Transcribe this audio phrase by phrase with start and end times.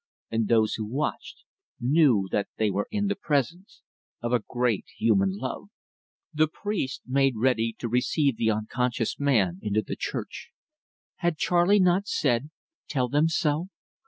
[0.31, 1.43] And those who watched
[1.79, 3.83] knew that they were in the presence
[4.19, 5.67] of a great human love.
[6.33, 10.49] The priest made ready to receive the unconscious man into the Church.
[11.17, 12.49] Had Charley not said,
[12.87, 13.67] "Tell them so?"